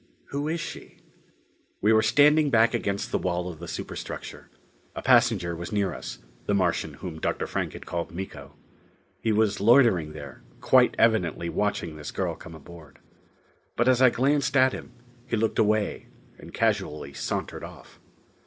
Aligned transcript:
"Who 0.29 0.47
is 0.47 0.59
she?" 0.59 0.97
We 1.79 1.93
were 1.93 2.01
standing 2.01 2.49
back 2.49 2.73
against 2.73 3.11
the 3.11 3.19
wall 3.19 3.47
of 3.47 3.59
the 3.59 3.67
superstructure. 3.67 4.49
A 4.95 5.03
passenger 5.03 5.55
was 5.55 5.71
near 5.71 5.93
us 5.93 6.17
the 6.47 6.55
Martian 6.55 6.95
whom 6.95 7.19
Dr. 7.19 7.45
Frank 7.45 7.73
had 7.73 7.85
called 7.85 8.11
Miko. 8.11 8.55
He 9.19 9.31
was 9.31 9.61
loitering 9.61 10.13
here, 10.13 10.41
quite 10.59 10.95
evidently 10.97 11.49
watching 11.49 11.97
this 11.97 12.09
girl 12.09 12.33
come 12.35 12.55
aboard. 12.55 12.97
But 13.75 13.87
as 13.87 14.01
I 14.01 14.09
glanced 14.09 14.57
at 14.57 14.73
him, 14.73 14.91
he 15.27 15.37
looked 15.37 15.59
away 15.59 16.07
and 16.39 16.51
casually 16.51 17.13
sauntered 17.13 17.63
off. 17.63 17.99